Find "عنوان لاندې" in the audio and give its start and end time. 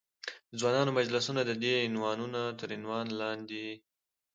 2.77-3.67